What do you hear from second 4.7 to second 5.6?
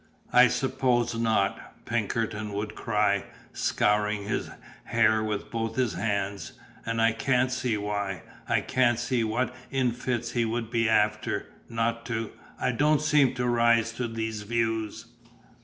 hair with